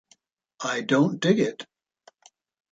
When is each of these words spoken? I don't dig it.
I 0.63 0.81
don't 0.81 1.19
dig 1.19 1.37
it. 1.39 1.67